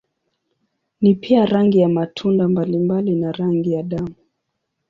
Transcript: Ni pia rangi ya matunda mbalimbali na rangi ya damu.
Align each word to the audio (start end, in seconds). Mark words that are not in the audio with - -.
Ni 1.01 1.15
pia 1.15 1.45
rangi 1.45 1.79
ya 1.79 1.89
matunda 1.89 2.47
mbalimbali 2.47 3.15
na 3.15 3.31
rangi 3.31 3.71
ya 3.71 3.83
damu. 3.83 4.15